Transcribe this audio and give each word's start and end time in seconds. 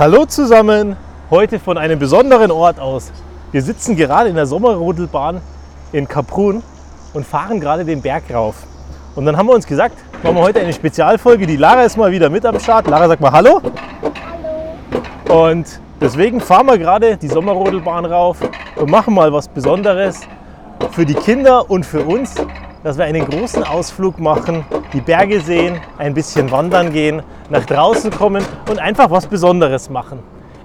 Hallo 0.00 0.24
zusammen, 0.24 0.96
heute 1.30 1.58
von 1.58 1.76
einem 1.76 1.98
besonderen 1.98 2.50
Ort 2.50 2.80
aus. 2.80 3.12
Wir 3.52 3.60
sitzen 3.60 3.96
gerade 3.96 4.30
in 4.30 4.34
der 4.34 4.46
Sommerrodelbahn 4.46 5.42
in 5.92 6.08
Kaprun 6.08 6.62
und 7.12 7.26
fahren 7.26 7.60
gerade 7.60 7.84
den 7.84 8.00
Berg 8.00 8.22
rauf. 8.32 8.54
Und 9.14 9.26
dann 9.26 9.36
haben 9.36 9.46
wir 9.48 9.54
uns 9.54 9.66
gesagt, 9.66 9.98
machen 10.22 10.36
wir 10.36 10.42
heute 10.42 10.60
eine 10.60 10.72
Spezialfolge. 10.72 11.46
Die 11.46 11.56
Lara 11.56 11.82
ist 11.82 11.98
mal 11.98 12.10
wieder 12.10 12.30
mit 12.30 12.46
am 12.46 12.58
Start. 12.58 12.86
Lara, 12.86 13.08
sag 13.08 13.20
mal 13.20 13.30
Hallo. 13.30 13.60
Hallo. 15.28 15.46
Und 15.46 15.66
deswegen 16.00 16.40
fahren 16.40 16.64
wir 16.64 16.78
gerade 16.78 17.18
die 17.18 17.28
Sommerrodelbahn 17.28 18.06
rauf 18.06 18.38
und 18.76 18.90
machen 18.90 19.12
mal 19.12 19.30
was 19.34 19.48
Besonderes 19.48 20.22
für 20.92 21.04
die 21.04 21.12
Kinder 21.12 21.70
und 21.70 21.84
für 21.84 22.04
uns, 22.04 22.36
dass 22.82 22.96
wir 22.96 23.04
einen 23.04 23.28
großen 23.28 23.62
Ausflug 23.62 24.18
machen, 24.18 24.64
die 24.92 25.00
Berge 25.00 25.40
sehen, 25.40 25.80
ein 25.98 26.14
bisschen 26.14 26.50
wandern 26.50 26.92
gehen, 26.92 27.22
nach 27.50 27.66
draußen 27.66 28.10
kommen 28.10 28.44
und 28.68 28.78
einfach 28.78 29.10
was 29.10 29.26
Besonderes 29.26 29.90
machen. 29.90 30.20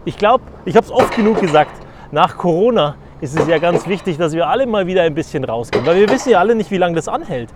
Ich 0.06 0.18
glaube, 0.18 0.44
ich 0.66 0.76
habe 0.76 0.86
es 0.86 0.92
oft 0.92 1.16
genug 1.16 1.42
gesagt, 1.42 1.72
nach 2.12 2.38
Corona 2.38 2.96
ist 3.22 3.38
es 3.38 3.48
ja 3.48 3.58
ganz 3.58 3.88
wichtig, 3.88 4.18
dass 4.18 4.34
wir 4.34 4.48
alle 4.48 4.66
mal 4.66 4.88
wieder 4.88 5.02
ein 5.02 5.16
bisschen 5.16 5.44
rausgehen, 5.44 5.86
weil 5.86 5.98
wir 5.98 6.10
wissen 6.10 6.30
ja 6.30 6.40
alle 6.40 6.56
nicht, 6.56 6.72
wie 6.72 6.78
lange 6.78 6.96
das 6.96 7.08
anhält 7.08 7.50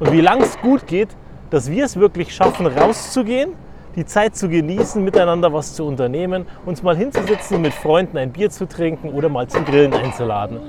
und 0.00 0.12
wie 0.12 0.20
lange 0.20 0.44
es 0.44 0.58
gut 0.60 0.86
geht, 0.86 1.08
dass 1.50 1.70
wir 1.70 1.84
es 1.84 1.96
wirklich 1.96 2.34
schaffen, 2.34 2.66
rauszugehen, 2.66 3.52
die 3.96 4.06
Zeit 4.06 4.36
zu 4.36 4.48
genießen, 4.48 5.02
miteinander 5.02 5.52
was 5.52 5.74
zu 5.74 5.84
unternehmen, 5.84 6.46
uns 6.64 6.82
mal 6.82 6.96
hinzusitzen 6.96 7.56
und 7.56 7.62
mit 7.62 7.74
Freunden 7.74 8.16
ein 8.16 8.30
Bier 8.30 8.50
zu 8.50 8.68
trinken 8.68 9.10
oder 9.10 9.28
mal 9.28 9.48
zum 9.48 9.64
Grillen 9.64 9.92
einzuladen. 9.92 10.60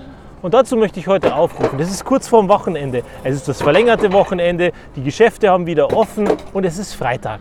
Und 0.42 0.54
dazu 0.54 0.78
möchte 0.78 1.00
ich 1.00 1.08
heute 1.08 1.36
aufrufen. 1.36 1.78
Das 1.78 1.92
ist 1.92 2.06
kurz 2.06 2.28
vorm 2.28 2.48
Wochenende. 2.48 3.04
Es 3.24 3.36
ist 3.36 3.48
das 3.48 3.62
verlängerte 3.62 4.14
Wochenende, 4.14 4.72
die 4.96 5.04
Geschäfte 5.04 5.50
haben 5.50 5.66
wieder 5.66 5.96
offen 5.96 6.30
und 6.54 6.66
es 6.66 6.78
ist 6.78 6.94
Freitag. 6.94 7.40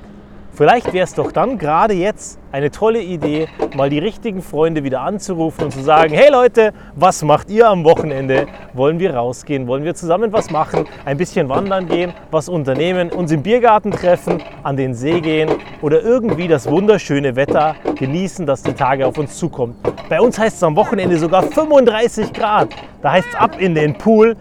Vielleicht 0.59 0.93
wäre 0.93 1.05
es 1.05 1.15
doch 1.15 1.31
dann 1.31 1.57
gerade 1.57 1.95
jetzt 1.95 2.41
eine 2.51 2.73
tolle 2.73 3.01
Idee, 3.01 3.47
mal 3.77 3.91
die 3.91 4.01
richtigen 4.01 4.43
Freunde 4.43 4.83
wieder 4.83 5.03
anzurufen 5.03 5.67
und 5.67 5.71
zu 5.71 5.81
sagen, 5.83 6.13
hey 6.13 6.33
Leute, 6.33 6.73
was 6.97 7.23
macht 7.23 7.49
ihr 7.49 7.69
am 7.69 7.85
Wochenende? 7.85 8.49
Wollen 8.73 8.99
wir 8.99 9.15
rausgehen? 9.15 9.69
Wollen 9.69 9.85
wir 9.85 9.95
zusammen 9.95 10.33
was 10.33 10.51
machen? 10.51 10.87
Ein 11.05 11.17
bisschen 11.17 11.49
wandern 11.49 11.87
gehen, 11.87 12.13
was 12.33 12.49
unternehmen, 12.49 13.13
uns 13.13 13.31
im 13.31 13.45
Biergarten 13.45 13.93
treffen, 13.93 14.43
an 14.65 14.77
den 14.77 14.95
See 14.95 15.21
gehen 15.21 15.49
oder 15.81 16.03
irgendwie 16.03 16.49
das 16.49 16.69
wunderschöne 16.69 17.37
Wetter 17.37 17.77
genießen, 17.95 18.45
das 18.45 18.65
die 18.65 18.73
Tage 18.73 19.07
auf 19.07 19.17
uns 19.17 19.39
zukommt. 19.39 19.77
Bei 20.09 20.21
uns 20.21 20.41
heißt 20.41 20.57
es 20.57 20.63
am 20.65 20.75
Wochenende 20.75 21.19
sogar 21.19 21.45
35 21.45 22.33
Grad. 22.33 22.71
Da 23.01 23.13
heißt 23.13 23.29
es 23.29 23.35
ab 23.37 23.61
in 23.61 23.77
den 23.77 23.97
Pool, 23.97 24.35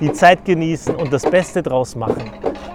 die 0.00 0.14
Zeit 0.14 0.46
genießen 0.46 0.94
und 0.94 1.12
das 1.12 1.28
Beste 1.28 1.62
draus 1.62 1.94
machen. 1.94 2.22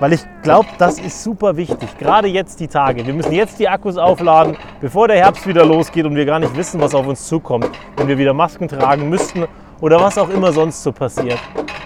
Weil 0.04 0.12
ich 0.12 0.26
glaube, 0.42 0.68
das 0.80 1.00
ist 1.00 1.24
super 1.24 1.56
wichtig, 1.56 1.98
gerade 1.98 2.28
jetzt 2.28 2.60
die 2.60 2.68
Tage. 2.68 3.08
Wir 3.08 3.14
müssen 3.14 3.32
jetzt 3.32 3.58
die 3.58 3.70
Akkus 3.70 3.96
aufladen, 3.96 4.58
bevor 4.82 5.08
der 5.08 5.16
Herbst 5.16 5.48
wieder 5.48 5.66
losgeht 5.66 6.06
und 6.06 6.14
wir 6.18 6.26
gar 6.26 6.40
nicht 6.40 6.54
wissen, 6.58 6.82
was 6.82 6.94
auf 6.94 7.08
uns 7.08 7.26
zukommt, 7.26 7.70
wenn 7.96 8.10
wir 8.10 8.18
wieder 8.18 8.34
Masken 8.34 8.68
tragen 8.68 9.08
müssten 9.08 9.46
oder 9.80 10.02
was 10.02 10.18
auch 10.18 10.28
immer 10.28 10.52
sonst 10.52 10.84
so 10.84 10.92
passiert. 10.92 11.40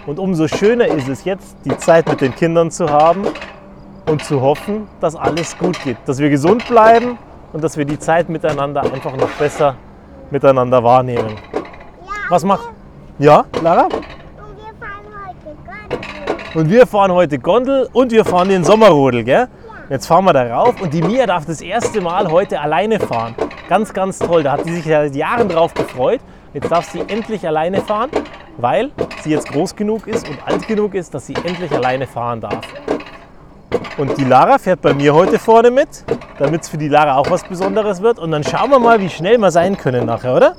Und 0.08 0.18
umso 0.18 0.48
schöner 0.48 0.88
ist 0.88 1.08
es 1.08 1.26
jetzt, 1.26 1.58
die 1.64 1.78
Zeit 1.78 2.10
mit 2.10 2.20
den 2.20 2.34
Kindern 2.34 2.72
zu 2.72 2.90
haben 2.90 3.22
und 4.08 4.26
zu 4.26 4.42
hoffen, 4.42 4.88
dass 5.00 5.16
alles 5.16 5.56
gut 5.56 5.80
geht, 5.84 5.98
dass 6.08 6.18
wir 6.18 6.32
gesund 6.32 6.68
bleiben 6.68 7.20
und 7.54 7.64
dass 7.64 7.78
wir 7.78 7.86
die 7.86 8.00
Zeit 8.00 8.30
miteinander 8.30 8.82
einfach 8.82 9.16
noch 9.16 9.30
besser 9.34 9.76
miteinander 10.32 10.84
wahrnehmen. 10.84 11.36
Was 12.30 12.44
macht? 12.44 12.68
Ja, 13.20 13.45
Lara? 13.62 13.84
und 13.84 13.92
wir 13.92 14.73
fahren 14.80 15.06
heute 15.23 15.56
Gondel. 15.68 16.37
Und 16.53 16.70
wir 16.70 16.88
fahren 16.88 17.12
heute 17.12 17.40
Gondel 17.40 17.90
und 17.92 18.12
wir 18.12 18.23
fahren 18.23 18.50
den 18.50 18.64
Sommerrodel, 18.64 19.23
gell? 19.23 19.48
Jetzt 19.90 20.08
fahren 20.08 20.26
wir 20.26 20.34
da 20.34 20.44
rauf 20.56 20.81
und 20.81 20.94
die 20.94 21.02
Mia 21.02 21.26
darf 21.26 21.45
das 21.45 21.62
erste 21.62 22.02
Mal 22.02 22.31
heute 22.31 22.59
alleine 22.59 23.00
fahren. 23.00 23.36
Ganz, 23.70 23.94
ganz 23.94 24.20
toll. 24.20 24.44
Da 24.44 24.54
hat 24.54 24.64
sie 24.64 24.73
sich 24.73 24.86
seit 24.86 25.16
Jahren 25.16 25.50
drauf 25.50 25.73
gefreut. 25.73 26.20
Jetzt 26.54 26.72
darf 26.72 26.89
sie 26.89 27.02
endlich 27.08 27.45
alleine 27.45 27.81
fahren, 27.81 28.09
weil 28.58 28.92
sie 29.23 29.31
jetzt 29.31 29.52
groß 29.52 29.76
genug 29.76 30.08
ist 30.08 30.28
und 30.28 30.38
alt 30.45 30.67
genug 30.67 30.95
ist, 30.95 31.14
dass 31.14 31.27
sie 31.27 31.36
endlich 31.36 31.72
alleine 31.72 32.08
fahren 32.08 32.42
darf. 32.42 32.66
Und 33.98 34.17
die 34.17 34.23
Lara 34.23 34.58
fährt 34.58 34.82
bei 34.82 34.93
mir 34.93 35.14
heute 35.14 35.39
vorne 35.39 35.70
mit, 35.70 36.05
damit 36.39 36.64
es 36.64 36.70
für 36.70 36.77
die 36.77 36.88
Lara 36.88 37.17
auch 37.17 37.30
was 37.30 37.43
Besonderes 37.43 38.02
wird. 38.02 38.20
Und 38.20 38.32
dann 38.32 38.43
schauen 38.43 38.70
wir 38.70 38.80
mal, 38.80 38.99
wie 38.99 39.10
schnell 39.10 39.38
wir 39.38 39.52
sein 39.52 39.77
können 39.77 40.05
nachher, 40.05 40.36
oder? 40.36 40.55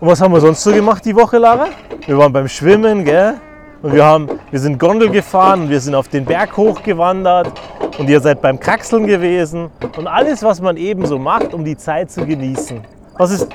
Und 0.00 0.08
was 0.08 0.20
haben 0.20 0.32
wir 0.32 0.40
sonst 0.40 0.62
so 0.62 0.72
gemacht 0.72 1.04
die 1.04 1.16
Woche, 1.16 1.38
Lara? 1.38 1.68
Wir 2.06 2.18
waren 2.18 2.32
beim 2.32 2.48
Schwimmen, 2.48 3.04
gell? 3.04 3.40
Und 3.84 3.92
wir, 3.92 4.02
haben, 4.02 4.30
wir 4.50 4.60
sind 4.60 4.78
Gondel 4.78 5.10
gefahren 5.10 5.64
und 5.64 5.68
wir 5.68 5.78
sind 5.78 5.94
auf 5.94 6.08
den 6.08 6.24
Berg 6.24 6.56
hochgewandert 6.56 7.52
und 7.98 8.08
ihr 8.08 8.18
seid 8.18 8.40
beim 8.40 8.58
Kraxeln 8.58 9.06
gewesen 9.06 9.68
und 9.98 10.06
alles, 10.06 10.42
was 10.42 10.58
man 10.62 10.78
eben 10.78 11.04
so 11.04 11.18
macht, 11.18 11.52
um 11.52 11.66
die 11.66 11.76
Zeit 11.76 12.10
zu 12.10 12.24
genießen. 12.24 12.80
Was 13.18 13.30
ist, 13.30 13.48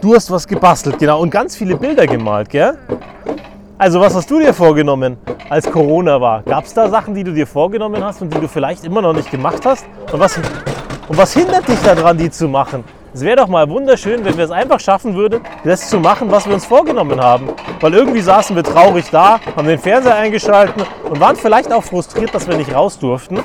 du 0.00 0.14
hast 0.14 0.30
was 0.30 0.46
gebastelt, 0.46 1.00
genau, 1.00 1.20
und 1.20 1.30
ganz 1.30 1.56
viele 1.56 1.74
Bilder 1.74 2.06
gemalt, 2.06 2.48
gell? 2.48 2.78
Also 3.76 4.00
was 4.00 4.14
hast 4.14 4.30
du 4.30 4.38
dir 4.38 4.54
vorgenommen, 4.54 5.16
als 5.48 5.68
Corona 5.68 6.20
war? 6.20 6.42
Gab 6.44 6.64
es 6.64 6.74
da 6.74 6.88
Sachen, 6.88 7.12
die 7.12 7.24
du 7.24 7.32
dir 7.32 7.48
vorgenommen 7.48 8.04
hast 8.04 8.22
und 8.22 8.32
die 8.32 8.38
du 8.38 8.46
vielleicht 8.46 8.84
immer 8.84 9.02
noch 9.02 9.14
nicht 9.14 9.32
gemacht 9.32 9.66
hast? 9.66 9.84
Und 10.12 10.20
was, 10.20 10.36
und 10.36 11.18
was 11.18 11.34
hindert 11.34 11.66
dich 11.66 11.80
daran, 11.82 12.16
die 12.16 12.30
zu 12.30 12.46
machen? 12.46 12.84
Es 13.14 13.20
wäre 13.20 13.36
doch 13.36 13.48
mal 13.48 13.68
wunderschön, 13.68 14.24
wenn 14.24 14.38
wir 14.38 14.44
es 14.44 14.50
einfach 14.50 14.80
schaffen 14.80 15.14
würden, 15.14 15.42
das 15.64 15.90
zu 15.90 16.00
machen, 16.00 16.30
was 16.30 16.46
wir 16.46 16.54
uns 16.54 16.64
vorgenommen 16.64 17.20
haben. 17.20 17.50
Weil 17.80 17.92
irgendwie 17.92 18.22
saßen 18.22 18.56
wir 18.56 18.62
traurig 18.62 19.10
da, 19.10 19.38
haben 19.54 19.68
den 19.68 19.78
Fernseher 19.78 20.14
eingeschalten 20.14 20.82
und 21.10 21.20
waren 21.20 21.36
vielleicht 21.36 21.70
auch 21.70 21.84
frustriert, 21.84 22.34
dass 22.34 22.48
wir 22.48 22.56
nicht 22.56 22.74
raus 22.74 22.98
durften. 22.98 23.38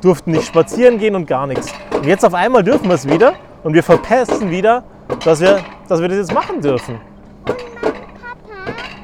Durften 0.00 0.30
nicht 0.30 0.46
spazieren 0.46 0.98
gehen 0.98 1.14
und 1.14 1.26
gar 1.26 1.46
nichts. 1.46 1.74
Und 1.94 2.06
jetzt 2.06 2.24
auf 2.24 2.32
einmal 2.32 2.62
dürfen 2.62 2.88
wir 2.88 2.94
es 2.94 3.06
wieder 3.06 3.34
und 3.64 3.74
wir 3.74 3.82
verpesten 3.82 4.50
wieder, 4.50 4.82
dass 5.22 5.42
wir, 5.42 5.60
dass 5.88 6.00
wir 6.00 6.08
das 6.08 6.16
jetzt 6.16 6.32
machen 6.32 6.62
dürfen. 6.62 6.98
Papa 7.44 7.54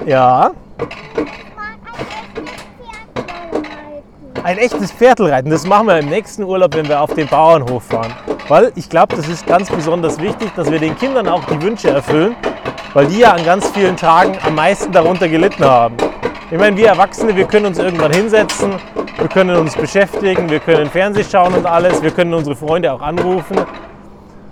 Ja, 0.06 0.40
war 0.40 0.52
ein 4.44 4.58
echtes 4.58 4.90
Pferd 4.90 5.20
halten. 5.20 5.50
echtes 5.50 5.50
Pferdlreiten, 5.50 5.50
das 5.50 5.66
machen 5.66 5.86
wir 5.86 5.98
im 5.98 6.08
nächsten 6.08 6.42
Urlaub, 6.42 6.74
wenn 6.74 6.88
wir 6.88 7.00
auf 7.00 7.14
den 7.14 7.28
Bauernhof 7.28 7.84
fahren. 7.84 8.12
Weil 8.48 8.72
ich 8.74 8.88
glaube, 8.88 9.14
das 9.14 9.28
ist 9.28 9.46
ganz 9.46 9.70
besonders 9.70 10.20
wichtig, 10.20 10.50
dass 10.56 10.70
wir 10.70 10.78
den 10.78 10.96
Kindern 10.96 11.28
auch 11.28 11.44
die 11.44 11.60
Wünsche 11.62 11.90
erfüllen, 11.90 12.34
weil 12.92 13.06
die 13.06 13.20
ja 13.20 13.32
an 13.32 13.44
ganz 13.44 13.68
vielen 13.68 13.96
Tagen 13.96 14.36
am 14.44 14.54
meisten 14.54 14.90
darunter 14.90 15.28
gelitten 15.28 15.64
haben. 15.64 15.96
Ich 16.50 16.58
meine, 16.58 16.76
wir 16.76 16.88
Erwachsene, 16.88 17.34
wir 17.36 17.46
können 17.46 17.66
uns 17.66 17.78
irgendwann 17.78 18.12
hinsetzen, 18.12 18.74
wir 19.16 19.28
können 19.28 19.56
uns 19.56 19.76
beschäftigen, 19.76 20.50
wir 20.50 20.60
können 20.60 20.90
Fernsehen 20.90 21.26
schauen 21.30 21.54
und 21.54 21.64
alles, 21.64 22.02
wir 22.02 22.10
können 22.10 22.34
unsere 22.34 22.56
Freunde 22.56 22.92
auch 22.92 23.00
anrufen. 23.00 23.56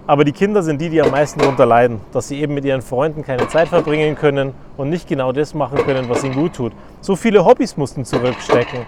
Aber 0.06 0.24
die 0.24 0.32
Kinder 0.32 0.62
sind 0.62 0.80
die, 0.80 0.88
die 0.88 1.02
am 1.02 1.10
meisten 1.10 1.40
darunter 1.40 1.66
leiden, 1.66 2.00
dass 2.12 2.28
sie 2.28 2.40
eben 2.40 2.54
mit 2.54 2.64
ihren 2.64 2.82
Freunden 2.82 3.24
keine 3.24 3.46
Zeit 3.48 3.68
verbringen 3.68 4.16
können 4.16 4.54
und 4.76 4.88
nicht 4.88 5.08
genau 5.08 5.32
das 5.32 5.54
machen 5.54 5.78
können, 5.84 6.08
was 6.08 6.24
ihnen 6.24 6.34
gut 6.34 6.54
tut. 6.54 6.72
So 7.00 7.16
viele 7.16 7.44
Hobbys 7.44 7.76
mussten 7.76 8.04
zurückstecken. 8.04 8.86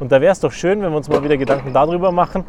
Und 0.00 0.10
da 0.10 0.20
wäre 0.20 0.32
es 0.32 0.40
doch 0.40 0.50
schön, 0.50 0.80
wenn 0.80 0.90
wir 0.90 0.96
uns 0.96 1.08
mal 1.10 1.22
wieder 1.22 1.36
Gedanken 1.36 1.74
darüber 1.74 2.10
machen, 2.10 2.44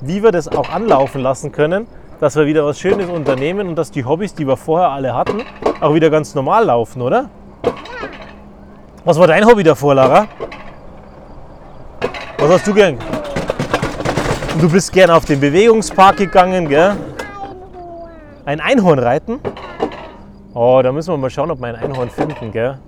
wie 0.00 0.22
wir 0.22 0.32
das 0.32 0.48
auch 0.48 0.70
anlaufen 0.70 1.20
lassen 1.20 1.52
können, 1.52 1.86
dass 2.18 2.34
wir 2.34 2.46
wieder 2.46 2.64
was 2.64 2.80
Schönes 2.80 3.10
unternehmen 3.10 3.68
und 3.68 3.76
dass 3.76 3.90
die 3.90 4.04
Hobbys, 4.04 4.34
die 4.34 4.46
wir 4.46 4.56
vorher 4.56 4.88
alle 4.88 5.14
hatten, 5.14 5.42
auch 5.80 5.92
wieder 5.92 6.08
ganz 6.08 6.34
normal 6.34 6.64
laufen, 6.64 7.02
oder? 7.02 7.28
Was 9.04 9.18
war 9.18 9.26
dein 9.26 9.44
Hobby 9.44 9.62
davor, 9.62 9.94
Lara? 9.94 10.26
Was 12.38 12.50
hast 12.50 12.66
du 12.66 12.72
gern? 12.72 12.98
Du 14.58 14.70
bist 14.70 14.90
gern 14.90 15.10
auf 15.10 15.26
den 15.26 15.40
Bewegungspark 15.40 16.16
gegangen, 16.16 16.68
gell? 16.68 16.96
Ein 18.46 18.60
Einhorn 18.60 18.98
reiten? 18.98 19.40
Oh, 20.54 20.80
da 20.82 20.90
müssen 20.90 21.12
wir 21.12 21.18
mal 21.18 21.28
schauen, 21.28 21.50
ob 21.50 21.60
wir 21.60 21.66
ein 21.66 21.76
Einhorn 21.76 22.08
finden, 22.08 22.50
gell? 22.50 22.78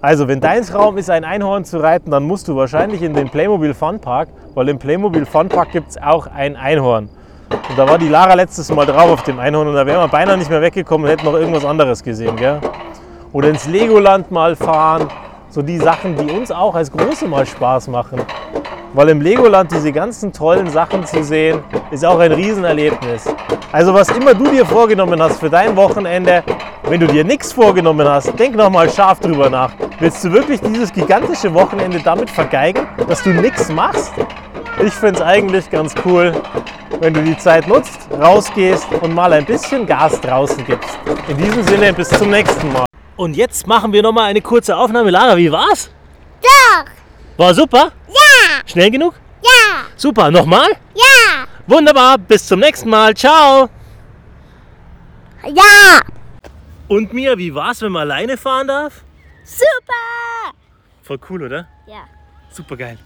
Also, 0.00 0.28
wenn 0.28 0.40
dein 0.40 0.62
Traum 0.62 0.96
ist, 0.96 1.10
ein 1.10 1.24
Einhorn 1.24 1.64
zu 1.64 1.78
reiten, 1.78 2.12
dann 2.12 2.22
musst 2.22 2.46
du 2.46 2.54
wahrscheinlich 2.54 3.02
in 3.02 3.14
den 3.14 3.28
Playmobil 3.30 3.74
Fun 3.74 3.98
Park, 3.98 4.28
weil 4.54 4.68
im 4.68 4.78
Playmobil 4.78 5.26
Fun 5.26 5.48
Park 5.48 5.72
gibt 5.72 5.90
es 5.90 6.00
auch 6.00 6.28
ein 6.28 6.54
Einhorn. 6.54 7.08
Und 7.50 7.76
da 7.76 7.88
war 7.88 7.98
die 7.98 8.06
Lara 8.06 8.34
letztes 8.34 8.70
Mal 8.70 8.86
drauf 8.86 9.10
auf 9.10 9.22
dem 9.24 9.40
Einhorn 9.40 9.66
und 9.66 9.74
da 9.74 9.84
wären 9.84 10.00
wir 10.00 10.06
beinahe 10.06 10.38
nicht 10.38 10.50
mehr 10.50 10.62
weggekommen 10.62 11.04
und 11.04 11.10
hätten 11.10 11.24
noch 11.24 11.34
irgendwas 11.34 11.64
anderes 11.64 12.00
gesehen, 12.00 12.36
gell? 12.36 12.60
Oder 13.32 13.48
ins 13.48 13.66
Legoland 13.66 14.30
mal 14.30 14.54
fahren. 14.54 15.08
So 15.50 15.62
die 15.62 15.78
Sachen, 15.78 16.14
die 16.16 16.30
uns 16.30 16.52
auch 16.52 16.76
als 16.76 16.92
Große 16.92 17.26
mal 17.26 17.44
Spaß 17.44 17.88
machen. 17.88 18.20
Weil 18.94 19.08
im 19.08 19.20
Legoland 19.20 19.72
diese 19.72 19.90
ganzen 19.90 20.32
tollen 20.32 20.68
Sachen 20.68 21.04
zu 21.06 21.24
sehen, 21.24 21.64
ist 21.90 22.04
auch 22.04 22.20
ein 22.20 22.30
Riesenerlebnis. 22.30 23.24
Also 23.72 23.92
was 23.92 24.10
immer 24.10 24.32
du 24.32 24.48
dir 24.48 24.64
vorgenommen 24.64 25.20
hast 25.20 25.40
für 25.40 25.50
dein 25.50 25.74
Wochenende, 25.74 26.44
wenn 26.88 27.00
du 27.00 27.06
dir 27.06 27.24
nichts 27.24 27.52
vorgenommen 27.52 28.08
hast, 28.08 28.38
denk 28.38 28.56
nochmal 28.56 28.90
scharf 28.90 29.20
drüber 29.20 29.50
nach. 29.50 29.72
Willst 30.00 30.24
du 30.24 30.32
wirklich 30.32 30.60
dieses 30.60 30.92
gigantische 30.92 31.52
Wochenende 31.52 32.00
damit 32.00 32.30
vergeigen, 32.30 32.86
dass 33.06 33.22
du 33.22 33.30
nichts 33.30 33.68
machst? 33.68 34.12
Ich 34.84 34.94
finde 34.94 35.16
es 35.16 35.22
eigentlich 35.22 35.68
ganz 35.70 35.94
cool, 36.04 36.32
wenn 37.00 37.12
du 37.12 37.22
die 37.22 37.36
Zeit 37.36 37.66
nutzt, 37.66 38.08
rausgehst 38.18 38.86
und 39.00 39.14
mal 39.14 39.32
ein 39.32 39.44
bisschen 39.44 39.86
Gas 39.86 40.20
draußen 40.20 40.64
gibst. 40.64 40.98
In 41.28 41.36
diesem 41.36 41.62
Sinne, 41.64 41.92
bis 41.92 42.08
zum 42.08 42.30
nächsten 42.30 42.72
Mal. 42.72 42.84
Und 43.16 43.36
jetzt 43.36 43.66
machen 43.66 43.92
wir 43.92 44.02
nochmal 44.02 44.26
eine 44.26 44.40
kurze 44.40 44.76
Aufnahme. 44.76 45.10
Lara, 45.10 45.36
wie 45.36 45.50
war's? 45.50 45.90
Doch. 46.40 46.84
War 47.36 47.54
super? 47.54 47.92
Ja. 48.08 48.60
Schnell 48.66 48.90
genug? 48.90 49.14
Ja. 49.42 49.84
Super, 49.96 50.30
nochmal? 50.30 50.68
Ja. 50.94 51.44
Wunderbar, 51.66 52.16
bis 52.16 52.46
zum 52.46 52.60
nächsten 52.60 52.88
Mal. 52.88 53.14
Ciao. 53.14 53.68
Ja. 55.44 56.00
Und 56.88 57.12
Mia, 57.12 57.36
wie 57.36 57.54
war's, 57.54 57.82
wenn 57.82 57.92
man 57.92 58.02
alleine 58.02 58.36
fahren 58.36 58.68
darf? 58.68 59.04
Super. 59.44 60.56
Voll 61.02 61.18
cool, 61.28 61.42
oder? 61.42 61.68
Ja. 61.86 62.04
Super 62.50 62.76
geil. 62.76 62.98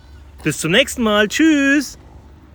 Bis 0.43 0.59
zum 0.59 0.73
nächsten 0.73 1.03
Mal. 1.03 1.29
Tschüss. 1.29 1.99